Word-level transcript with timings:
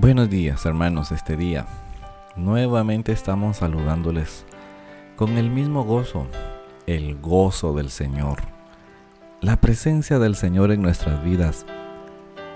Buenos 0.00 0.30
días 0.30 0.64
hermanos, 0.64 1.12
este 1.12 1.36
día 1.36 1.66
nuevamente 2.34 3.12
estamos 3.12 3.58
saludándoles 3.58 4.46
con 5.14 5.36
el 5.36 5.50
mismo 5.50 5.84
gozo, 5.84 6.26
el 6.86 7.20
gozo 7.20 7.74
del 7.74 7.90
Señor. 7.90 8.38
La 9.42 9.60
presencia 9.60 10.18
del 10.18 10.36
Señor 10.36 10.72
en 10.72 10.80
nuestras 10.80 11.22
vidas 11.22 11.66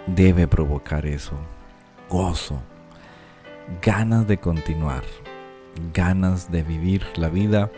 debe 0.07 0.49
provocar 0.49 1.05
eso, 1.05 1.35
gozo, 2.09 2.63
ganas 3.83 4.27
de 4.27 4.39
continuar, 4.39 5.05
ganas 5.93 6.51
de 6.51 6.63
vivir 6.63 7.05
la 7.17 7.29
vida 7.29 7.71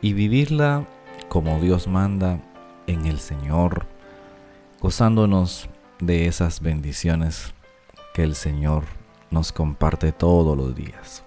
y 0.00 0.14
vivirla 0.14 0.86
como 1.28 1.60
Dios 1.60 1.86
manda 1.86 2.40
en 2.86 3.04
el 3.04 3.18
Señor, 3.18 3.84
gozándonos 4.80 5.68
de 6.00 6.28
esas 6.28 6.60
bendiciones 6.60 7.52
que 8.16 8.22
el 8.22 8.34
Señor 8.34 8.84
nos 9.30 9.52
comparte 9.52 10.10
todos 10.10 10.56
los 10.56 10.74
días. 10.74 11.22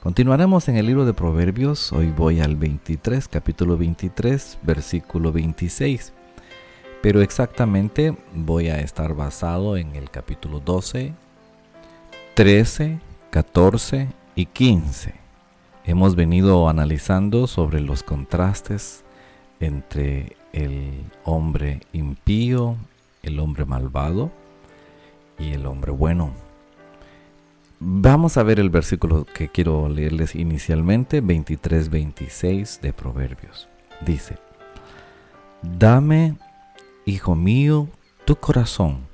Continuaremos 0.00 0.68
en 0.68 0.76
el 0.76 0.86
libro 0.86 1.04
de 1.04 1.14
Proverbios, 1.14 1.90
hoy 1.90 2.12
voy 2.16 2.40
al 2.40 2.54
23, 2.54 3.26
capítulo 3.26 3.76
23, 3.76 4.60
versículo 4.62 5.32
26, 5.32 6.12
pero 7.02 7.22
exactamente 7.22 8.16
voy 8.32 8.68
a 8.68 8.78
estar 8.78 9.14
basado 9.14 9.76
en 9.76 9.96
el 9.96 10.10
capítulo 10.10 10.60
12, 10.60 11.12
13, 12.34 13.00
14 13.30 14.08
y 14.36 14.46
15. 14.46 15.14
Hemos 15.86 16.14
venido 16.14 16.68
analizando 16.68 17.48
sobre 17.48 17.80
los 17.80 18.04
contrastes 18.04 19.02
entre 19.58 20.36
el 20.52 21.04
hombre 21.24 21.80
impío, 21.92 22.76
el 23.24 23.40
hombre 23.40 23.64
malvado, 23.64 24.30
y 25.40 25.52
el 25.52 25.66
hombre 25.66 25.90
bueno. 25.90 26.32
Vamos 27.80 28.36
a 28.36 28.42
ver 28.42 28.60
el 28.60 28.68
versículo 28.68 29.24
que 29.24 29.48
quiero 29.48 29.88
leerles 29.88 30.34
inicialmente, 30.34 31.22
23-26 31.22 32.80
de 32.80 32.92
Proverbios. 32.92 33.68
Dice, 34.04 34.36
Dame, 35.62 36.36
hijo 37.06 37.34
mío, 37.34 37.88
tu 38.26 38.36
corazón, 38.36 39.06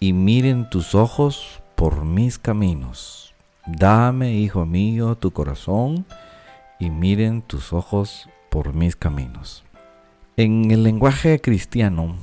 y 0.00 0.12
miren 0.12 0.68
tus 0.68 0.96
ojos 0.96 1.62
por 1.76 2.04
mis 2.04 2.38
caminos. 2.38 3.34
Dame, 3.66 4.34
hijo 4.34 4.66
mío, 4.66 5.14
tu 5.14 5.30
corazón, 5.30 6.04
y 6.80 6.90
miren 6.90 7.42
tus 7.42 7.72
ojos 7.72 8.28
por 8.50 8.74
mis 8.74 8.96
caminos. 8.96 9.62
En 10.36 10.72
el 10.72 10.82
lenguaje 10.82 11.40
cristiano, 11.40 12.16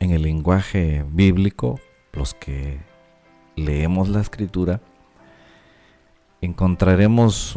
en 0.00 0.12
el 0.12 0.22
lenguaje 0.22 1.04
bíblico, 1.10 1.78
los 2.16 2.34
que 2.34 2.78
leemos 3.56 4.08
la 4.08 4.20
escritura, 4.20 4.80
encontraremos 6.40 7.54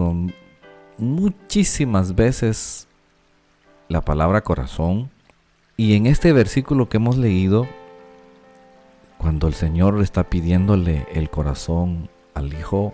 muchísimas 0.97 2.15
veces 2.15 2.87
la 3.87 4.01
palabra 4.01 4.41
corazón. 4.41 5.09
Y 5.77 5.95
en 5.95 6.05
este 6.05 6.33
versículo 6.33 6.89
que 6.89 6.97
hemos 6.97 7.17
leído, 7.17 7.67
cuando 9.17 9.47
el 9.47 9.53
Señor 9.53 10.01
está 10.01 10.23
pidiéndole 10.25 11.07
el 11.13 11.29
corazón 11.29 12.09
al 12.33 12.53
Hijo, 12.53 12.93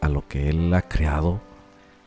a 0.00 0.08
lo 0.08 0.26
que 0.26 0.48
Él 0.48 0.72
ha 0.72 0.82
creado, 0.82 1.40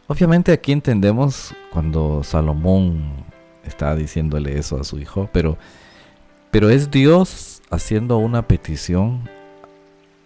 obviamente 0.08 0.52
aquí 0.52 0.72
entendemos 0.72 1.54
cuando 1.72 2.24
Salomón 2.24 3.26
está 3.64 3.96
diciéndole 3.96 4.58
eso 4.58 4.80
a 4.80 4.84
su 4.84 5.00
Hijo, 5.00 5.30
pero, 5.32 5.58
pero 6.52 6.70
es 6.70 6.90
Dios 6.90 7.53
haciendo 7.74 8.18
una 8.18 8.48
petición 8.48 9.30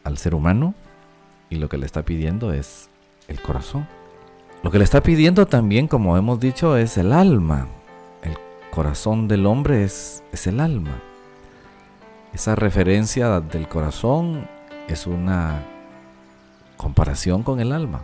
al 0.04 0.18
ser 0.18 0.36
humano 0.36 0.74
y 1.50 1.56
lo 1.56 1.70
que 1.70 1.78
le 1.78 1.86
está 1.86 2.04
pidiendo 2.04 2.52
es 2.52 2.90
el 3.28 3.42
corazón. 3.42 3.88
Lo 4.64 4.72
que 4.72 4.78
le 4.78 4.84
está 4.84 5.02
pidiendo 5.02 5.46
también, 5.46 5.88
como 5.88 6.18
hemos 6.18 6.40
dicho, 6.40 6.76
es 6.78 6.98
el 6.98 7.14
alma. 7.14 7.68
El 8.22 8.38
corazón 8.72 9.28
del 9.28 9.46
hombre 9.46 9.84
es, 9.84 10.24
es 10.32 10.48
el 10.48 10.60
alma. 10.60 11.02
Esa 12.34 12.56
referencia 12.56 13.40
del 13.40 13.68
corazón 13.68 14.48
es 14.88 15.08
una 15.08 15.64
comparación 16.76 17.44
con 17.44 17.60
el 17.60 17.72
alma. 17.72 18.02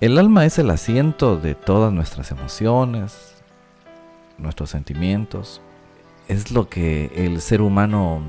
El 0.00 0.18
alma 0.18 0.44
es 0.44 0.58
el 0.58 0.70
asiento 0.70 1.36
de 1.36 1.54
todas 1.54 1.92
nuestras 1.92 2.32
emociones, 2.32 3.36
nuestros 4.38 4.70
sentimientos, 4.70 5.60
es 6.28 6.50
lo 6.50 6.68
que 6.68 7.10
el 7.14 7.40
ser 7.40 7.62
humano 7.62 8.22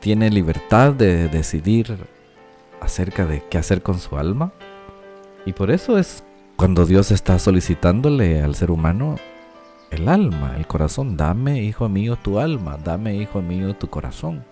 tiene 0.00 0.30
libertad 0.30 0.92
de 0.92 1.28
decidir 1.28 1.96
acerca 2.80 3.26
de 3.26 3.42
qué 3.48 3.58
hacer 3.58 3.82
con 3.82 3.98
su 3.98 4.16
alma. 4.16 4.52
Y 5.46 5.52
por 5.52 5.70
eso 5.70 5.98
es 5.98 6.24
cuando 6.56 6.86
Dios 6.86 7.10
está 7.10 7.38
solicitándole 7.38 8.42
al 8.42 8.54
ser 8.54 8.70
humano 8.70 9.16
el 9.90 10.08
alma, 10.08 10.54
el 10.56 10.66
corazón. 10.66 11.16
Dame, 11.16 11.62
hijo 11.62 11.88
mío, 11.88 12.16
tu 12.16 12.38
alma. 12.38 12.78
Dame, 12.82 13.14
hijo 13.16 13.40
mío, 13.40 13.74
tu 13.74 13.88
corazón. 13.88 14.44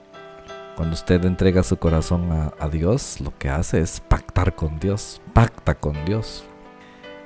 Cuando 0.76 0.94
usted 0.94 1.24
entrega 1.24 1.62
su 1.62 1.76
corazón 1.76 2.52
a, 2.58 2.68
Dios, 2.68 3.20
lo 3.20 3.36
que 3.38 3.50
hace 3.50 3.80
es 3.80 4.00
pactar 4.00 4.54
con 4.54 4.80
Dios. 4.80 5.20
Pacta 5.34 5.74
con 5.74 6.04
Dios. 6.04 6.44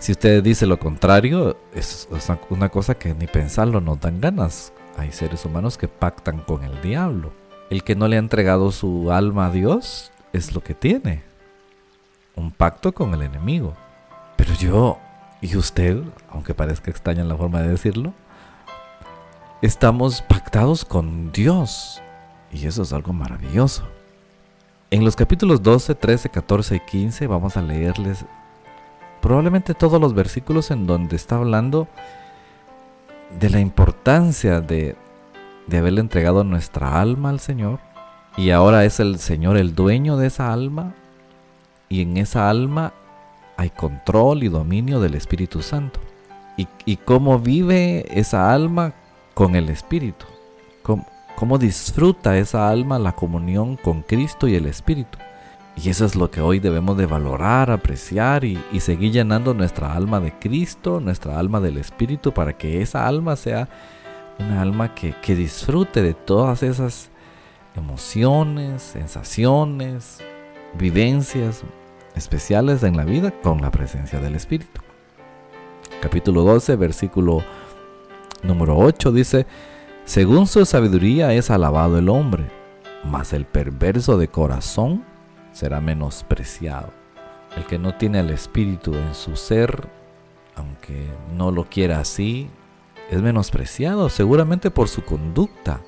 Si 0.06 0.12
usted 0.12 0.40
dice 0.40 0.66
lo 0.66 0.78
contrario, 0.78 1.56
es 1.74 2.08
una 2.48 2.68
cosa 2.68 2.94
que 2.94 3.12
ni 3.12 3.26
pensarlo 3.26 3.80
nos 3.80 4.00
dan 4.00 4.20
ganas. 4.20 4.72
Hay 4.96 5.10
seres 5.10 5.44
humanos 5.44 5.76
que 5.76 5.88
pactan 5.88 6.38
con 6.38 6.62
el 6.62 6.80
diablo. 6.80 7.32
El 7.70 7.82
que 7.82 7.96
no 7.96 8.06
le 8.06 8.14
ha 8.14 8.20
entregado 8.20 8.70
su 8.70 9.10
alma 9.10 9.46
a 9.46 9.50
Dios 9.50 10.12
es 10.32 10.54
lo 10.54 10.62
que 10.62 10.74
tiene. 10.74 11.24
Un 12.36 12.52
pacto 12.52 12.92
con 12.92 13.14
el 13.14 13.22
enemigo. 13.22 13.74
Pero 14.36 14.54
yo 14.54 14.98
y 15.40 15.56
usted, 15.56 16.00
aunque 16.30 16.54
parezca 16.54 16.92
extraña 16.92 17.24
la 17.24 17.36
forma 17.36 17.62
de 17.62 17.70
decirlo, 17.70 18.14
estamos 19.60 20.22
pactados 20.22 20.84
con 20.84 21.32
Dios. 21.32 22.00
Y 22.52 22.68
eso 22.68 22.82
es 22.82 22.92
algo 22.92 23.12
maravilloso. 23.12 23.82
En 24.92 25.04
los 25.04 25.16
capítulos 25.16 25.64
12, 25.64 25.96
13, 25.96 26.28
14 26.28 26.76
y 26.76 26.80
15 26.80 27.26
vamos 27.26 27.56
a 27.56 27.60
leerles 27.62 28.24
probablemente 29.26 29.74
todos 29.74 30.00
los 30.00 30.14
versículos 30.14 30.70
en 30.70 30.86
donde 30.86 31.16
está 31.16 31.34
hablando 31.34 31.88
de 33.40 33.50
la 33.50 33.58
importancia 33.58 34.60
de, 34.60 34.94
de 35.66 35.78
haberle 35.78 36.00
entregado 36.00 36.44
nuestra 36.44 37.00
alma 37.00 37.30
al 37.30 37.40
Señor. 37.40 37.80
Y 38.36 38.50
ahora 38.50 38.84
es 38.84 39.00
el 39.00 39.18
Señor 39.18 39.56
el 39.56 39.74
dueño 39.74 40.16
de 40.16 40.28
esa 40.28 40.52
alma. 40.52 40.94
Y 41.88 42.02
en 42.02 42.18
esa 42.18 42.48
alma 42.48 42.92
hay 43.56 43.70
control 43.70 44.44
y 44.44 44.48
dominio 44.48 45.00
del 45.00 45.16
Espíritu 45.16 45.60
Santo. 45.60 45.98
Y, 46.56 46.96
cómo 46.98 47.40
vive 47.40 48.06
esa 48.16 48.54
alma 48.54 48.92
con 49.34 49.56
el 49.56 49.70
Espíritu. 49.70 50.26
Cómo, 50.84 51.04
cómo 51.34 51.58
disfruta 51.58 52.38
esa 52.38 52.68
alma 52.68 53.00
la 53.00 53.16
comunión 53.16 53.74
con 53.74 54.02
Cristo 54.02 54.46
y 54.46 54.54
el 54.54 54.66
Espíritu. 54.66 55.18
Y 55.76 55.90
eso 55.90 56.06
es 56.06 56.16
lo 56.16 56.30
que 56.30 56.40
hoy 56.40 56.58
debemos 56.58 56.96
de 56.96 57.04
valorar, 57.04 57.70
apreciar 57.70 58.44
y, 58.44 58.58
seguir 58.80 59.12
llenando 59.12 59.52
nuestra 59.52 59.92
alma 59.92 60.20
de 60.20 60.32
Cristo, 60.32 61.00
nuestra 61.00 61.38
alma 61.38 61.60
del 61.60 61.76
Espíritu, 61.76 62.32
para 62.32 62.56
que 62.56 62.80
esa 62.80 63.06
alma 63.06 63.36
sea 63.36 63.68
una 64.38 64.62
alma 64.62 64.94
que, 64.94 65.14
que 65.20 65.36
disfrute 65.36 66.02
de 66.02 66.14
todas 66.14 66.62
esas 66.62 67.10
emociones, 67.76 68.82
sensaciones, 68.82 70.18
vivencias 70.78 71.62
especiales 72.14 72.82
en 72.82 72.96
la 72.96 73.04
vida 73.04 73.30
con 73.42 73.60
la 73.60 73.70
presencia 73.70 74.18
del 74.18 74.34
Espíritu. 74.34 74.80
Capítulo 76.00 76.42
12, 76.42 76.76
versículo 76.76 77.42
número 78.42 78.78
8 78.78 79.12
dice, 79.12 79.46
según 80.04 80.46
su 80.46 80.64
sabiduría 80.64 81.34
es 81.34 81.50
alabado 81.50 81.98
el 81.98 82.08
hombre, 82.08 82.44
mas 83.04 83.34
el 83.34 83.44
perverso 83.44 84.16
de 84.16 84.28
corazón 84.28 85.04
será 85.56 85.80
menospreciado. 85.80 86.90
El 87.56 87.64
que 87.64 87.78
no 87.78 87.94
tiene 87.94 88.20
el 88.20 88.28
Espíritu 88.28 88.94
en 88.94 89.14
su 89.14 89.36
ser, 89.36 89.88
aunque 90.54 91.06
no 91.34 91.50
lo 91.50 91.64
quiera 91.64 91.98
así, 91.98 92.50
es 93.10 93.22
menospreciado 93.22 94.10
seguramente 94.10 94.70
por 94.70 94.88
su 94.88 95.02
conducta. 95.02 95.80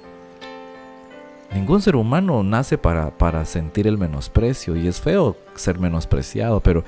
Ningún 1.52 1.82
ser 1.82 1.96
humano 1.96 2.42
nace 2.42 2.78
para, 2.78 3.10
para 3.18 3.44
sentir 3.44 3.86
el 3.86 3.98
menosprecio 3.98 4.74
y 4.74 4.88
es 4.88 5.00
feo 5.02 5.36
ser 5.54 5.78
menospreciado, 5.78 6.60
pero, 6.60 6.84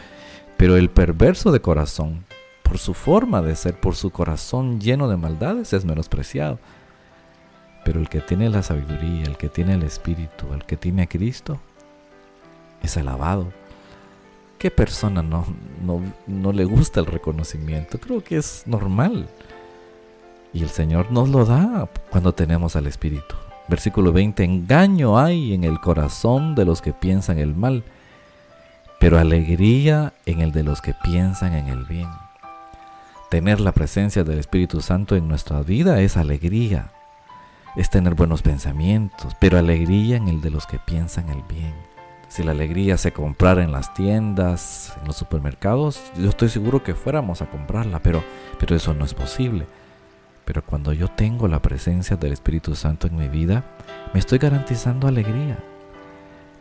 pero 0.56 0.76
el 0.76 0.88
perverso 0.88 1.52
de 1.52 1.60
corazón, 1.60 2.24
por 2.62 2.78
su 2.78 2.94
forma 2.94 3.42
de 3.42 3.56
ser, 3.56 3.78
por 3.78 3.94
su 3.94 4.08
corazón 4.08 4.80
lleno 4.80 5.06
de 5.08 5.18
maldades, 5.18 5.74
es 5.74 5.84
menospreciado. 5.84 6.58
Pero 7.84 8.00
el 8.00 8.08
que 8.08 8.20
tiene 8.20 8.48
la 8.48 8.62
sabiduría, 8.62 9.24
el 9.24 9.36
que 9.36 9.50
tiene 9.50 9.74
el 9.74 9.82
Espíritu, 9.82 10.52
el 10.54 10.64
que 10.64 10.76
tiene 10.76 11.02
a 11.02 11.06
Cristo, 11.06 11.60
es 12.82 12.96
alabado. 12.96 13.52
¿Qué 14.58 14.70
persona 14.70 15.22
no, 15.22 15.46
no, 16.26 16.52
le 16.52 16.64
gusta 16.66 17.00
el 17.00 17.06
reconocimiento? 17.06 17.98
Creo 17.98 18.22
que 18.22 18.36
es 18.36 18.64
normal. 18.66 19.26
Y 20.52 20.62
el 20.62 20.68
Señor 20.68 21.10
nos 21.10 21.30
lo 21.30 21.46
da 21.46 21.88
cuando 22.10 22.34
tenemos 22.34 22.76
al 22.76 22.86
Espíritu. 22.86 23.34
Versículo 23.68 24.12
20, 24.12 24.44
engaño 24.44 25.18
hay 25.18 25.54
en 25.54 25.64
el 25.64 25.80
corazón 25.80 26.54
de 26.54 26.66
los 26.66 26.82
que 26.82 26.92
piensan 26.92 27.38
el 27.38 27.54
mal, 27.54 27.84
pero 28.98 29.18
alegría 29.18 30.12
en 30.26 30.40
el 30.40 30.52
de 30.52 30.64
los 30.64 30.82
que 30.82 30.92
piensan 30.92 31.54
en 31.54 31.68
el 31.68 31.86
bien. 31.86 32.10
Tener 33.30 33.60
la 33.60 33.72
presencia 33.72 34.24
del 34.24 34.40
Espíritu 34.40 34.82
Santo 34.82 35.16
en 35.16 35.26
nuestra 35.26 35.62
vida 35.62 36.02
es 36.02 36.18
alegría, 36.18 36.90
es 37.76 37.88
tener 37.88 38.14
buenos 38.14 38.42
pensamientos, 38.42 39.34
pero 39.40 39.56
alegría 39.56 40.16
en 40.16 40.28
el 40.28 40.42
de 40.42 40.50
los 40.50 40.66
que 40.66 40.78
piensan 40.80 41.30
el 41.30 41.42
bien. 41.44 41.89
Si 42.30 42.44
la 42.44 42.52
alegría 42.52 42.96
se 42.96 43.10
comprara 43.10 43.64
en 43.64 43.72
las 43.72 43.92
tiendas, 43.92 44.96
en 45.00 45.08
los 45.08 45.16
supermercados, 45.16 46.00
yo 46.16 46.28
estoy 46.28 46.48
seguro 46.48 46.80
que 46.84 46.94
fuéramos 46.94 47.42
a 47.42 47.50
comprarla, 47.50 47.98
pero, 47.98 48.22
pero 48.56 48.76
eso 48.76 48.94
no 48.94 49.04
es 49.04 49.14
posible. 49.14 49.66
Pero 50.44 50.64
cuando 50.64 50.92
yo 50.92 51.08
tengo 51.08 51.48
la 51.48 51.60
presencia 51.60 52.16
del 52.16 52.32
Espíritu 52.32 52.76
Santo 52.76 53.08
en 53.08 53.16
mi 53.16 53.28
vida, 53.28 53.64
me 54.14 54.20
estoy 54.20 54.38
garantizando 54.38 55.08
alegría. 55.08 55.58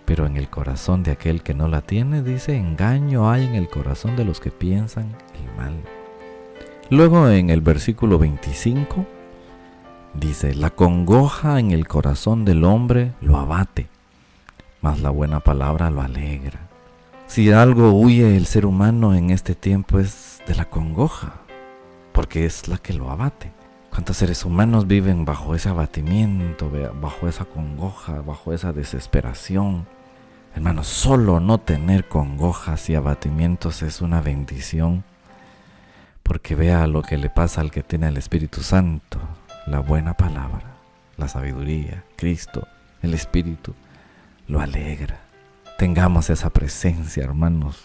Pero 0.05 0.25
en 0.25 0.37
el 0.37 0.49
corazón 0.49 1.03
de 1.03 1.11
aquel 1.11 1.43
que 1.43 1.53
no 1.53 1.67
la 1.67 1.81
tiene, 1.81 2.23
dice, 2.23 2.57
engaño 2.57 3.29
hay 3.29 3.45
en 3.45 3.53
el 3.53 3.69
corazón 3.69 4.15
de 4.15 4.25
los 4.25 4.39
que 4.39 4.49
piensan 4.49 5.15
el 5.35 5.55
mal. 5.55 5.75
Luego 6.89 7.29
en 7.29 7.51
el 7.51 7.61
versículo 7.61 8.17
25 8.17 9.05
dice, 10.15 10.55
la 10.55 10.71
congoja 10.71 11.59
en 11.59 11.69
el 11.69 11.87
corazón 11.87 12.43
del 12.43 12.63
hombre 12.63 13.11
lo 13.21 13.37
abate, 13.37 13.87
mas 14.81 15.01
la 15.01 15.09
buena 15.09 15.39
palabra 15.39 15.89
lo 15.89 16.01
alegra. 16.01 16.69
Si 17.27 17.51
algo 17.51 17.91
huye 17.91 18.35
el 18.35 18.45
ser 18.45 18.65
humano 18.65 19.13
en 19.13 19.29
este 19.29 19.55
tiempo 19.55 19.99
es 19.99 20.41
de 20.47 20.55
la 20.55 20.65
congoja, 20.65 21.41
porque 22.11 22.45
es 22.45 22.67
la 22.67 22.77
que 22.77 22.93
lo 22.93 23.11
abate. 23.11 23.51
¿Cuántos 23.89 24.17
seres 24.17 24.45
humanos 24.45 24.87
viven 24.87 25.25
bajo 25.25 25.55
ese 25.55 25.69
abatimiento, 25.69 26.71
bajo 27.01 27.27
esa 27.27 27.45
congoja, 27.45 28.21
bajo 28.21 28.53
esa 28.53 28.71
desesperación? 28.71 29.87
Hermanos, 30.55 30.87
solo 30.87 31.39
no 31.39 31.59
tener 31.59 32.07
congojas 32.07 32.89
y 32.89 32.95
abatimientos 32.95 33.81
es 33.83 34.01
una 34.01 34.21
bendición 34.21 35.03
porque 36.23 36.53
vea 36.55 36.85
lo 36.85 37.01
que 37.01 37.17
le 37.17 37.29
pasa 37.29 37.61
al 37.61 37.71
que 37.71 37.81
tiene 37.81 38.07
el 38.07 38.17
Espíritu 38.17 38.61
Santo, 38.61 39.19
la 39.65 39.79
buena 39.79 40.13
palabra, 40.15 40.75
la 41.17 41.27
sabiduría, 41.27 42.03
Cristo, 42.15 42.67
el 43.01 43.15
Espíritu, 43.15 43.73
lo 44.49 44.59
alegra. 44.59 45.21
Tengamos 45.77 46.29
esa 46.29 46.49
presencia, 46.49 47.23
hermanos. 47.23 47.81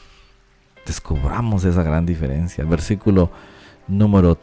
Descubramos 0.84 1.64
esa 1.64 1.84
gran 1.84 2.04
diferencia. 2.04 2.64
Versículo 2.64 3.30
número 3.86 4.38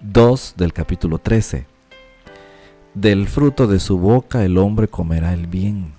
2 0.00 0.54
del 0.58 0.74
capítulo 0.74 1.16
13. 1.18 1.66
Del 2.92 3.26
fruto 3.26 3.66
de 3.66 3.80
su 3.80 3.98
boca 3.98 4.44
el 4.44 4.58
hombre 4.58 4.88
comerá 4.88 5.32
el 5.32 5.46
bien, 5.46 5.94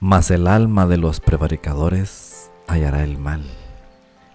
mas 0.00 0.32
el 0.32 0.48
alma 0.48 0.86
de 0.86 0.96
los 0.96 1.20
prevaricadores 1.20 2.50
hallará 2.66 3.04
el 3.04 3.18
mal 3.18 3.44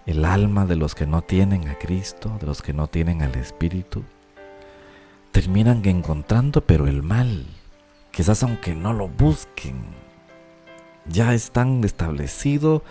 el 0.08 0.24
alma 0.24 0.64
de 0.64 0.74
los 0.74 0.94
que 0.94 1.06
no 1.06 1.20
tienen 1.20 1.68
a 1.68 1.74
Cristo, 1.74 2.38
de 2.40 2.46
los 2.46 2.62
que 2.62 2.72
no 2.72 2.86
tienen 2.86 3.20
al 3.20 3.34
Espíritu, 3.34 4.04
terminan 5.32 5.82
encontrando 5.84 6.62
pero 6.62 6.86
el 6.86 7.02
mal. 7.02 7.44
Quizás 8.10 8.42
aunque 8.42 8.74
no 8.74 8.94
lo 8.94 9.08
busquen, 9.08 9.76
ya 11.08 11.34
es 11.34 11.50
tan 11.50 11.82
establecido 11.84 12.82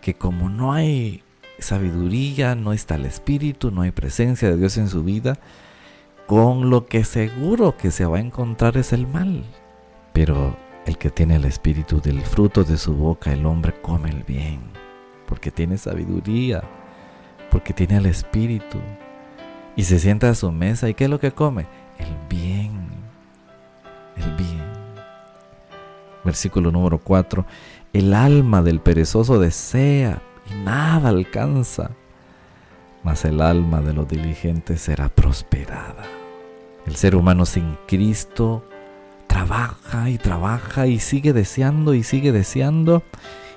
que 0.00 0.14
como 0.14 0.48
no 0.48 0.72
hay 0.72 1.22
sabiduría, 1.58 2.54
no 2.54 2.72
está 2.72 2.96
el 2.96 3.06
Espíritu, 3.06 3.70
no 3.70 3.82
hay 3.82 3.90
presencia 3.90 4.50
de 4.50 4.56
Dios 4.56 4.76
en 4.76 4.88
su 4.88 5.02
vida, 5.02 5.38
con 6.26 6.70
lo 6.70 6.86
que 6.86 7.04
seguro 7.04 7.76
que 7.76 7.90
se 7.90 8.06
va 8.06 8.18
a 8.18 8.20
encontrar 8.20 8.76
es 8.76 8.92
el 8.92 9.06
mal. 9.06 9.44
Pero 10.12 10.56
el 10.86 10.98
que 10.98 11.10
tiene 11.10 11.36
el 11.36 11.44
Espíritu 11.44 12.00
del 12.00 12.22
fruto 12.22 12.64
de 12.64 12.76
su 12.76 12.94
boca, 12.94 13.32
el 13.32 13.46
hombre 13.46 13.74
come 13.80 14.10
el 14.10 14.24
bien 14.24 14.84
porque 15.26 15.50
tiene 15.50 15.78
sabiduría, 15.78 16.62
porque 17.50 17.72
tiene 17.72 17.96
el 17.96 18.06
Espíritu. 18.06 18.78
Y 19.76 19.84
se 19.84 19.98
sienta 19.98 20.30
a 20.30 20.34
su 20.34 20.52
mesa 20.52 20.88
y 20.88 20.94
¿qué 20.94 21.04
es 21.04 21.10
lo 21.10 21.18
que 21.18 21.32
come? 21.32 21.66
El 21.98 22.16
bien, 22.28 22.53
Versículo 26.24 26.70
número 26.70 26.98
4. 26.98 27.44
El 27.92 28.14
alma 28.14 28.62
del 28.62 28.80
perezoso 28.80 29.38
desea 29.38 30.22
y 30.50 30.54
nada 30.64 31.10
alcanza, 31.10 31.90
mas 33.02 33.24
el 33.24 33.40
alma 33.40 33.80
de 33.80 33.92
los 33.92 34.08
diligentes 34.08 34.80
será 34.80 35.08
prosperada. 35.08 36.04
El 36.86 36.96
ser 36.96 37.16
humano 37.16 37.46
sin 37.46 37.76
Cristo 37.86 38.64
trabaja 39.26 40.10
y 40.10 40.18
trabaja 40.18 40.86
y 40.86 40.98
sigue 40.98 41.32
deseando 41.32 41.94
y 41.94 42.02
sigue 42.02 42.32
deseando 42.32 43.02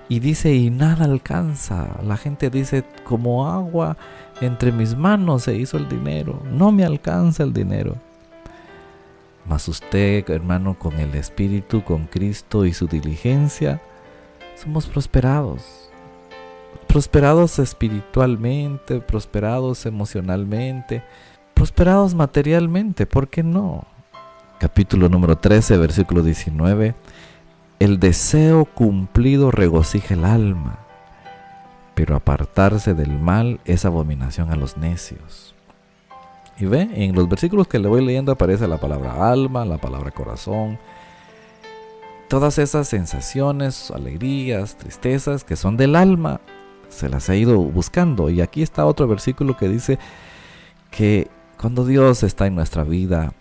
y 0.09 0.19
dice, 0.19 0.53
y 0.53 0.69
nada 0.69 1.05
alcanza. 1.05 1.97
La 2.03 2.15
gente 2.15 2.49
dice, 2.49 2.83
como 3.03 3.49
agua 3.49 3.97
entre 4.39 4.71
mis 4.71 4.95
manos 4.95 5.43
se 5.43 5.55
hizo 5.55 5.77
el 5.77 5.89
dinero. 5.89 6.41
No 6.51 6.71
me 6.71 6.85
alcanza 6.85 7.43
el 7.43 7.53
dinero. 7.53 7.95
Mas 9.47 9.67
usted, 9.67 10.29
hermano, 10.29 10.77
con 10.77 10.99
el 10.99 11.15
Espíritu, 11.15 11.83
con 11.83 12.05
Cristo 12.05 12.65
y 12.65 12.73
su 12.73 12.87
diligencia, 12.87 13.81
somos 14.55 14.87
prosperados. 14.87 15.89
Prosperados 16.87 17.59
espiritualmente, 17.59 18.99
prosperados 18.99 19.85
emocionalmente, 19.85 21.03
prosperados 21.53 22.13
materialmente, 22.13 23.05
¿por 23.05 23.29
qué 23.29 23.43
no? 23.43 23.85
Capítulo 24.59 25.07
número 25.09 25.37
13, 25.37 25.77
versículo 25.77 26.23
19 26.23 26.95
el 27.79 27.99
deseo 27.99 28.65
cumplido 28.65 29.51
regocija 29.51 30.15
el 30.15 30.25
alma, 30.25 30.79
pero 31.93 32.15
apartarse 32.15 32.95
del 32.95 33.19
mal 33.19 33.59
es 33.65 33.85
abominación 33.85 34.51
a 34.51 34.55
los 34.55 34.77
necios. 34.77 35.53
Y 36.59 36.65
ve, 36.65 36.89
en 36.93 37.15
los 37.15 37.29
versículos 37.29 37.67
que 37.67 37.79
le 37.79 37.87
voy 37.87 38.03
leyendo 38.03 38.31
aparece 38.31 38.67
la 38.67 38.77
palabra 38.77 39.31
alma, 39.31 39.63
la 39.63 39.77
palabra 39.77 40.11
corazón, 40.11 40.79
todas 42.27 42.57
esas 42.57 42.87
sensaciones, 42.87 43.91
alegrías, 43.91 44.75
tristezas 44.75 45.43
que 45.43 45.55
son 45.55 45.77
del 45.77 45.95
alma, 45.95 46.41
se 46.89 47.09
las 47.09 47.29
ha 47.29 47.35
ido 47.35 47.57
buscando. 47.59 48.29
Y 48.29 48.41
aquí 48.41 48.63
está 48.63 48.85
otro 48.85 49.07
versículo 49.07 49.55
que 49.55 49.69
dice 49.69 49.99
que 50.89 51.27
cuando 51.59 51.85
Dios 51.85 52.23
está 52.23 52.47
en 52.47 52.55
nuestra 52.55 52.83
vida, 52.83 53.33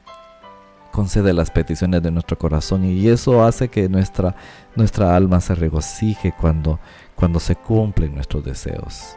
concede 0.96 1.34
las 1.34 1.50
peticiones 1.50 2.02
de 2.02 2.10
nuestro 2.10 2.38
corazón 2.38 2.84
y 2.86 3.08
eso 3.08 3.44
hace 3.44 3.68
que 3.68 3.86
nuestra, 3.88 4.34
nuestra 4.74 5.14
alma 5.14 5.42
se 5.42 5.54
regocije 5.54 6.32
cuando, 6.40 6.80
cuando 7.14 7.38
se 7.38 7.54
cumplen 7.54 8.14
nuestros 8.14 8.42
deseos. 8.44 9.16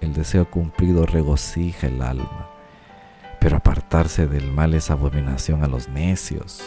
El 0.00 0.14
deseo 0.14 0.50
cumplido 0.50 1.04
regocija 1.04 1.88
el 1.88 2.00
alma, 2.00 2.48
pero 3.40 3.56
apartarse 3.56 4.26
del 4.26 4.50
mal 4.50 4.74
es 4.74 4.90
abominación 4.90 5.64
a 5.64 5.68
los 5.68 5.88
necios. 5.88 6.62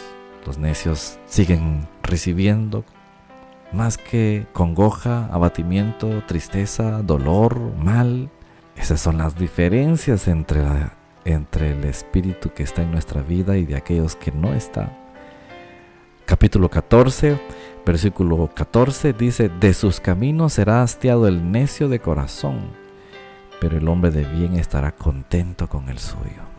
Los 0.46 0.58
necios 0.58 1.18
siguen 1.26 1.88
recibiendo 2.02 2.84
más 3.72 3.96
que 3.96 4.46
congoja, 4.52 5.26
abatimiento, 5.32 6.22
tristeza, 6.26 7.02
dolor, 7.02 7.58
mal. 7.76 8.30
Esas 8.76 9.00
son 9.00 9.18
las 9.18 9.36
diferencias 9.36 10.28
entre 10.28 10.62
entre 11.24 11.72
el 11.72 11.84
espíritu 11.84 12.50
que 12.52 12.62
está 12.62 12.82
en 12.82 12.90
nuestra 12.90 13.22
vida 13.22 13.56
y 13.56 13.64
de 13.64 13.76
aquellos 13.76 14.16
que 14.16 14.32
no 14.32 14.52
están. 14.52 14.92
Capítulo 16.24 16.68
14, 16.68 17.38
versículo 17.84 18.50
14 18.54 19.12
dice, 19.12 19.48
de 19.48 19.74
sus 19.74 20.00
caminos 20.00 20.54
será 20.54 20.82
hastiado 20.82 21.26
el 21.28 21.50
necio 21.50 21.88
de 21.88 22.00
corazón, 22.00 22.70
pero 23.60 23.76
el 23.76 23.88
hombre 23.88 24.10
de 24.10 24.24
bien 24.24 24.54
estará 24.54 24.92
contento 24.92 25.68
con 25.68 25.88
el 25.88 25.98
suyo. 25.98 26.51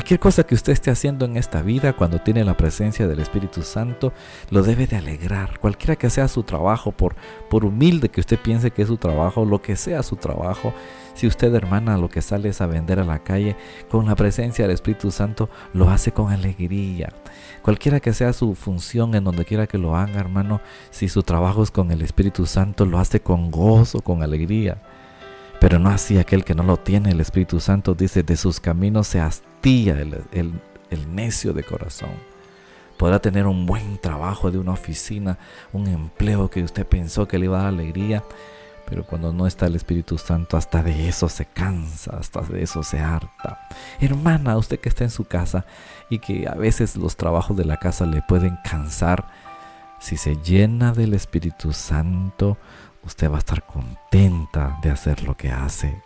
Cualquier 0.00 0.18
cosa 0.18 0.44
que 0.44 0.54
usted 0.54 0.72
esté 0.72 0.90
haciendo 0.90 1.26
en 1.26 1.36
esta 1.36 1.60
vida 1.60 1.92
cuando 1.92 2.20
tiene 2.20 2.42
la 2.42 2.56
presencia 2.56 3.06
del 3.06 3.20
Espíritu 3.20 3.60
Santo, 3.60 4.14
lo 4.48 4.62
debe 4.62 4.86
de 4.86 4.96
alegrar. 4.96 5.58
Cualquiera 5.58 5.94
que 5.94 6.08
sea 6.08 6.26
su 6.26 6.42
trabajo, 6.42 6.90
por, 6.90 7.14
por 7.50 7.66
humilde 7.66 8.08
que 8.08 8.20
usted 8.20 8.38
piense 8.38 8.70
que 8.70 8.80
es 8.80 8.88
su 8.88 8.96
trabajo, 8.96 9.44
lo 9.44 9.60
que 9.60 9.76
sea 9.76 10.02
su 10.02 10.16
trabajo, 10.16 10.72
si 11.12 11.26
usted 11.26 11.54
hermana 11.54 11.98
lo 11.98 12.08
que 12.08 12.22
sale 12.22 12.48
es 12.48 12.62
a 12.62 12.66
vender 12.66 12.98
a 12.98 13.04
la 13.04 13.18
calle, 13.18 13.56
con 13.90 14.06
la 14.06 14.16
presencia 14.16 14.64
del 14.64 14.72
Espíritu 14.72 15.10
Santo, 15.10 15.50
lo 15.74 15.90
hace 15.90 16.12
con 16.12 16.32
alegría. 16.32 17.12
Cualquiera 17.60 18.00
que 18.00 18.14
sea 18.14 18.32
su 18.32 18.54
función 18.54 19.14
en 19.14 19.24
donde 19.24 19.44
quiera 19.44 19.66
que 19.66 19.76
lo 19.76 19.96
haga, 19.96 20.18
hermano, 20.18 20.62
si 20.90 21.10
su 21.10 21.22
trabajo 21.24 21.62
es 21.62 21.70
con 21.70 21.90
el 21.90 22.00
Espíritu 22.00 22.46
Santo, 22.46 22.86
lo 22.86 22.98
hace 22.98 23.20
con 23.20 23.50
gozo, 23.50 24.00
con 24.00 24.22
alegría. 24.22 24.80
Pero 25.60 25.78
no 25.78 25.90
así 25.90 26.18
aquel 26.18 26.44
que 26.44 26.54
no 26.54 26.62
lo 26.62 26.78
tiene, 26.78 27.10
el 27.10 27.20
Espíritu 27.20 27.60
Santo 27.60 27.94
dice, 27.94 28.22
de 28.22 28.36
sus 28.36 28.58
caminos 28.60 29.06
se 29.06 29.20
hastía 29.20 30.00
el, 30.00 30.24
el 30.32 31.14
necio 31.14 31.52
de 31.52 31.62
corazón. 31.62 32.10
Podrá 32.98 33.18
tener 33.20 33.46
un 33.46 33.64
buen 33.66 33.98
trabajo 33.98 34.50
de 34.50 34.58
una 34.58 34.72
oficina, 34.72 35.38
un 35.72 35.86
empleo 35.86 36.50
que 36.50 36.62
usted 36.62 36.86
pensó 36.86 37.28
que 37.28 37.38
le 37.38 37.46
iba 37.46 37.58
a 37.58 37.62
dar 37.62 37.68
alegría, 37.68 38.22
pero 38.90 39.06
cuando 39.06 39.32
no 39.32 39.46
está 39.46 39.66
el 39.66 39.76
Espíritu 39.76 40.18
Santo, 40.18 40.56
hasta 40.56 40.82
de 40.82 41.08
eso 41.08 41.28
se 41.28 41.46
cansa, 41.46 42.16
hasta 42.18 42.40
de 42.42 42.62
eso 42.62 42.82
se 42.82 42.98
harta. 42.98 43.68
Hermana, 44.00 44.56
usted 44.56 44.80
que 44.80 44.88
está 44.88 45.04
en 45.04 45.10
su 45.10 45.24
casa 45.24 45.64
y 46.10 46.18
que 46.18 46.48
a 46.48 46.54
veces 46.54 46.96
los 46.96 47.16
trabajos 47.16 47.56
de 47.56 47.64
la 47.64 47.76
casa 47.76 48.04
le 48.04 48.20
pueden 48.22 48.58
cansar, 48.64 49.28
Si 50.00 50.16
se 50.16 50.36
llena 50.36 50.92
del 50.92 51.12
Espíritu 51.12 51.74
Santo, 51.74 52.56
usted 53.04 53.30
va 53.30 53.36
a 53.36 53.38
estar 53.38 53.64
contenta 53.66 54.78
de 54.82 54.90
hacer 54.90 55.22
lo 55.22 55.36
que 55.36 55.50
hace. 55.50 56.02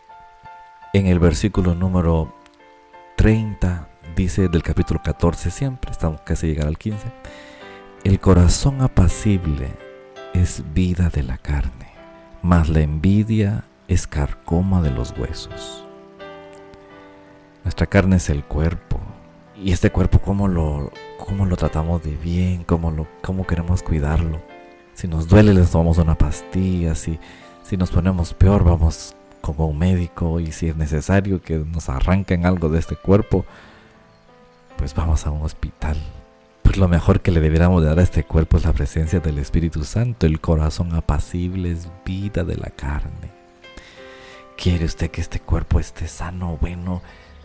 En 0.93 1.07
el 1.07 1.19
versículo 1.19 1.75
número 1.75 2.35
30 3.17 3.89
dice 4.17 4.49
del 4.49 4.63
capítulo 4.63 5.01
14 5.03 5.51
siempre, 5.51 5.91
estamos 5.91 6.21
casi 6.23 6.47
llegar 6.47 6.69
al 6.69 6.79
15, 6.79 7.07
el 8.05 8.21
corazón 8.21 8.83
apacible 8.83 9.71
es 10.35 10.63
vida 10.75 11.09
de 11.09 11.23
la 11.23 11.39
carne, 11.39 11.93
mas 12.43 12.69
la 12.69 12.81
envidia 12.81 13.65
es 13.89 14.07
carcoma 14.07 14.83
de 14.83 14.91
los 14.91 15.17
huesos. 15.17 15.85
Nuestra 17.65 17.87
carne 17.87 18.17
es 18.17 18.29
el 18.29 18.45
cuerpo. 18.45 19.01
Y 19.57 19.73
este 19.73 19.91
cuerpo, 19.91 20.19
¿cómo 20.19 20.49
lo, 20.49 20.91
cómo 21.19 21.47
lo 21.47 21.57
tratamos 21.57 22.03
de 22.03 22.15
bien? 22.17 22.65
¿Cómo, 22.65 22.91
lo, 22.91 23.07
¿Cómo 23.23 23.47
queremos 23.47 23.83
cuidarlo? 23.83 24.43
Si 24.95 25.09
nos 25.09 25.29
duele, 25.29 25.53
les 25.53 25.71
tomamos 25.71 25.99
una 25.99 26.17
pastilla. 26.17 26.95
Si, 26.95 27.19
si 27.63 27.77
nos 27.77 27.91
ponemos 27.91 28.33
peor, 28.35 28.65
vamos 28.65 29.15
como 29.41 29.67
un 29.67 29.79
médico. 29.79 30.41
Y 30.41 30.53
si 30.53 30.69
es 30.69 30.77
necesario 30.77 31.43
que 31.43 31.59
nos 31.59 31.89
arranquen 31.89 32.47
algo 32.47 32.69
de 32.69 32.79
este 32.79 32.97
cuerpo, 32.97 33.45
pues 34.77 34.95
vamos 34.95 35.27
a 35.27 35.31
un 35.31 35.43
hospital. 35.43 35.97
Pues 36.63 36.77
lo 36.77 36.89
mejor 36.89 37.21
que 37.21 37.31
le 37.31 37.41
debiéramos 37.41 37.85
dar 37.85 37.99
a 37.99 38.03
este 38.03 38.25
cuerpo 38.25 38.57
es 38.57 38.65
la 38.65 38.73
presencia 38.73 39.21
del 39.21 39.39
Espíritu 39.39 39.85
Santo. 39.85 40.27
El 40.27 40.41
corazón 40.41 40.95
apacible 40.95 41.73
es 41.73 41.89
vida 42.05 42.45
de 42.45 42.57
la 42.57 42.71
carne. 42.71 43.33
¿Quiere 44.57 44.85
usted 44.85 45.11
que 45.11 45.21
este 45.21 45.41
cuerpo 45.41 45.81
esté 45.81 46.07
sano, 46.07 46.57
bueno? 46.61 47.03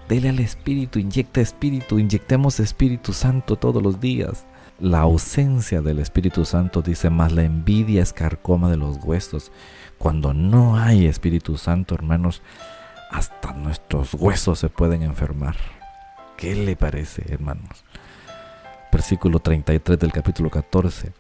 Dele 0.08 0.30
al 0.30 0.40
Espíritu, 0.40 1.00
inyecta 1.00 1.42
Espíritu, 1.42 2.00
inyectemos 2.00 2.60
Espíritu 2.60 3.14
Santo 3.14 3.58
todos 3.58 3.84
los 3.84 4.00
días. 4.00 4.46
La 4.80 5.00
ausencia 5.02 5.82
del 5.82 6.00
Espíritu 6.00 6.46
Santo 6.46 6.82
dice 6.82 7.10
más, 7.10 7.34
la 7.34 7.44
envidia 7.44 8.02
es 8.02 8.14
carcoma 8.14 8.70
de 8.70 8.78
los 8.78 8.98
huesos. 9.04 9.52
Cuando 9.98 10.34
no 10.34 10.78
hay 10.78 11.06
Espíritu 11.06 11.58
Santo, 11.58 11.96
hermanos, 11.96 12.42
hasta 13.12 13.52
nuestros 13.52 14.14
huesos 14.14 14.60
se 14.60 14.70
pueden 14.70 15.02
enfermar. 15.02 15.58
¿Qué 16.38 16.56
le 16.56 16.78
parece, 16.78 17.26
hermanos? 17.28 17.84
Versículo 18.90 19.40
33 19.40 20.00
del 20.00 20.14
capítulo 20.14 20.50
14. 20.50 21.12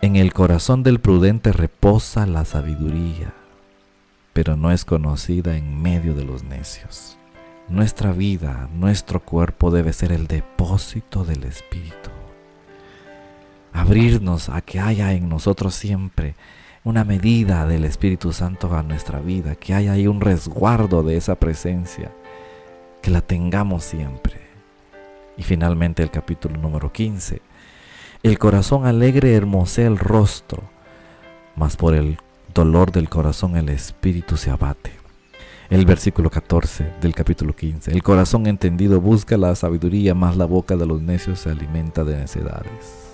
En 0.00 0.14
el 0.14 0.32
corazón 0.32 0.84
del 0.84 1.00
prudente 1.00 1.50
reposa 1.50 2.24
la 2.24 2.44
sabiduría, 2.44 3.34
pero 4.32 4.54
no 4.54 4.70
es 4.70 4.84
conocida 4.84 5.56
en 5.56 5.82
medio 5.82 6.14
de 6.14 6.24
los 6.24 6.44
necios. 6.44 7.18
Nuestra 7.68 8.12
vida, 8.12 8.68
nuestro 8.72 9.24
cuerpo 9.24 9.72
debe 9.72 9.92
ser 9.92 10.12
el 10.12 10.28
depósito 10.28 11.24
del 11.24 11.42
Espíritu. 11.42 12.15
Abrirnos 13.76 14.48
a 14.48 14.62
que 14.62 14.80
haya 14.80 15.12
en 15.12 15.28
nosotros 15.28 15.74
siempre 15.74 16.34
una 16.82 17.04
medida 17.04 17.66
del 17.66 17.84
Espíritu 17.84 18.32
Santo 18.32 18.74
a 18.74 18.82
nuestra 18.82 19.20
vida, 19.20 19.54
que 19.54 19.74
haya 19.74 19.92
ahí 19.92 20.06
un 20.06 20.22
resguardo 20.22 21.02
de 21.02 21.18
esa 21.18 21.34
presencia, 21.34 22.10
que 23.02 23.10
la 23.10 23.20
tengamos 23.20 23.84
siempre. 23.84 24.40
Y 25.36 25.42
finalmente 25.42 26.02
el 26.02 26.10
capítulo 26.10 26.56
número 26.56 26.90
15. 26.90 27.42
El 28.22 28.38
corazón 28.38 28.86
alegre 28.86 29.34
hermosea 29.34 29.86
el 29.86 29.98
rostro, 29.98 30.62
mas 31.54 31.76
por 31.76 31.94
el 31.94 32.16
dolor 32.54 32.92
del 32.92 33.10
corazón 33.10 33.56
el 33.56 33.68
espíritu 33.68 34.38
se 34.38 34.50
abate 34.50 34.92
el 35.68 35.84
versículo 35.84 36.30
14 36.30 36.94
del 37.02 37.14
capítulo 37.14 37.54
15. 37.54 37.90
El 37.90 38.02
corazón 38.02 38.46
entendido 38.46 39.00
busca 39.00 39.36
la 39.36 39.54
sabiduría, 39.54 40.14
más 40.14 40.36
la 40.36 40.46
boca 40.46 40.76
de 40.76 40.86
los 40.86 41.02
necios 41.02 41.40
se 41.40 41.50
alimenta 41.50 42.04
de 42.04 42.16
necedades. 42.16 43.05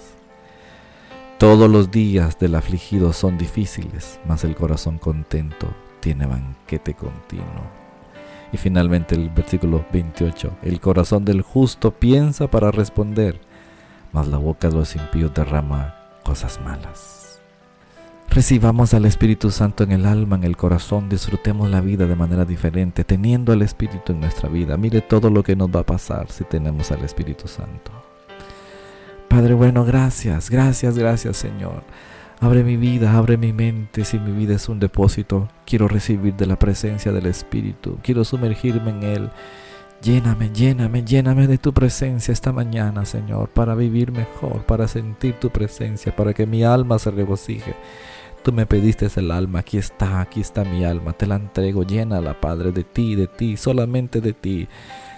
Todos 1.43 1.69
los 1.69 1.91
días 1.91 2.39
del 2.39 2.55
afligido 2.55 3.13
son 3.13 3.37
difíciles, 3.37 4.21
mas 4.25 4.45
el 4.45 4.55
corazón 4.55 4.99
contento 4.99 5.67
tiene 5.99 6.25
banquete 6.25 6.95
continuo. 6.95 7.67
Y 8.53 8.59
finalmente 8.59 9.17
el 9.17 9.29
versículo 9.29 9.85
28. 9.93 10.59
El 10.63 10.79
corazón 10.79 11.25
del 11.25 11.43
justo 11.43 11.91
piensa 11.91 12.49
para 12.49 12.71
responder, 12.71 13.41
mas 14.13 14.29
la 14.29 14.37
boca 14.37 14.69
de 14.69 14.77
los 14.77 14.95
impíos 14.95 15.35
derrama 15.35 15.97
cosas 16.23 16.61
malas. 16.65 17.41
Recibamos 18.29 18.95
al 18.95 19.05
Espíritu 19.05 19.51
Santo 19.51 19.83
en 19.83 19.91
el 19.91 20.07
alma, 20.07 20.37
en 20.37 20.45
el 20.45 20.57
corazón, 20.57 21.09
disfrutemos 21.09 21.69
la 21.69 21.81
vida 21.81 22.07
de 22.07 22.15
manera 22.15 22.45
diferente, 22.45 23.03
teniendo 23.03 23.53
al 23.53 23.63
Espíritu 23.63 24.13
en 24.13 24.21
nuestra 24.21 24.49
vida. 24.49 24.77
Mire 24.77 25.01
todo 25.01 25.29
lo 25.29 25.43
que 25.43 25.57
nos 25.57 25.71
va 25.71 25.81
a 25.81 25.87
pasar 25.87 26.31
si 26.31 26.45
tenemos 26.45 26.93
al 26.93 27.03
Espíritu 27.05 27.49
Santo. 27.49 28.12
Padre 29.33 29.55
bueno, 29.55 29.83
gracias, 29.87 30.51
gracias, 30.51 30.99
gracias 30.99 31.39
Señor. 31.39 31.85
Abre 32.39 32.63
mi 32.63 32.77
vida, 32.77 33.17
abre 33.17 33.39
mi 33.39 33.55
mente. 33.55 34.05
Si 34.05 34.19
mi 34.19 34.31
vida 34.31 34.57
es 34.57 34.69
un 34.69 34.79
depósito, 34.79 35.49
quiero 35.65 35.89
recibir 35.89 36.35
de 36.35 36.45
la 36.45 36.59
presencia 36.59 37.13
del 37.13 37.25
Espíritu. 37.25 37.97
Quiero 38.03 38.25
sumergirme 38.25 38.91
en 38.91 39.03
Él. 39.03 39.31
Lléname, 40.03 40.51
lléname, 40.51 41.03
lléname 41.03 41.47
de 41.47 41.57
tu 41.57 41.73
presencia 41.73 42.31
esta 42.31 42.53
mañana, 42.53 43.07
Señor, 43.07 43.49
para 43.49 43.75
vivir 43.75 44.13
mejor, 44.13 44.67
para 44.67 44.87
sentir 44.87 45.37
tu 45.41 45.49
presencia, 45.49 46.15
para 46.15 46.35
que 46.35 46.45
mi 46.45 46.63
alma 46.63 46.99
se 46.99 47.11
regocije 47.11 47.75
Tú 48.43 48.53
me 48.53 48.67
pediste 48.67 49.09
el 49.17 49.31
alma, 49.31 49.61
aquí 49.61 49.79
está, 49.79 50.21
aquí 50.21 50.41
está 50.41 50.65
mi 50.65 50.85
alma, 50.85 51.13
te 51.13 51.29
la 51.29 51.37
entrego, 51.37 51.85
llénala, 51.85 52.41
Padre, 52.41 52.73
de 52.73 52.83
ti, 52.83 53.15
de 53.15 53.29
ti, 53.29 53.57
solamente 53.57 54.21
de 54.21 54.33
ti, 54.33 54.67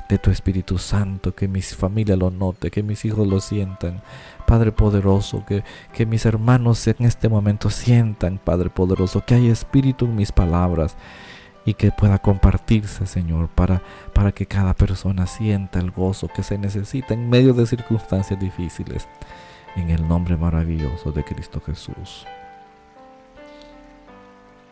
de 0.09 0.19
tu 0.19 0.31
Espíritu 0.31 0.79
Santo, 0.79 1.35
que 1.35 1.49
mi 1.49 1.63
familia 1.63 2.17
lo 2.17 2.31
note, 2.31 2.71
que 2.71 2.83
mis 2.83 3.05
hijos 3.05 3.27
lo 3.27 3.41
sientan, 3.41 4.03
Padre 4.47 4.73
poderoso, 4.73 5.45
que, 5.47 5.65
que 5.93 6.07
mis 6.07 6.27
hermanos 6.27 6.87
en 6.87 6.97
este 7.01 7.29
momento 7.29 7.71
sientan, 7.71 8.39
Padre 8.39 8.71
poderoso, 8.71 9.25
que 9.25 9.35
hay 9.35 9.49
Espíritu 9.49 10.05
en 10.05 10.17
mis 10.17 10.33
palabras 10.33 10.97
y 11.65 11.75
que 11.75 11.91
pueda 11.91 12.19
compartirse, 12.19 13.07
Señor, 13.07 13.49
para, 13.49 13.83
para 14.13 14.33
que 14.33 14.47
cada 14.47 14.75
persona 14.75 15.27
sienta 15.27 15.79
el 15.79 15.91
gozo 15.91 16.29
que 16.29 16.43
se 16.43 16.59
necesita 16.59 17.15
en 17.15 17.31
medio 17.31 17.55
de 17.55 17.67
circunstancias 17.67 18.39
difíciles. 18.39 19.09
En 19.77 19.91
el 19.91 20.07
nombre 20.07 20.37
maravilloso 20.37 21.11
de 21.11 21.25
Cristo 21.25 21.61
Jesús. 21.65 22.27